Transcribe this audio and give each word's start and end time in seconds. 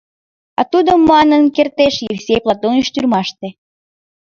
А 0.59 0.61
тудо 0.71 0.91
манын 1.11 1.43
кертеш: 1.55 1.95
«Евсей 2.13 2.39
Платоныч 2.43 2.87
тюрьмаште». 2.93 3.47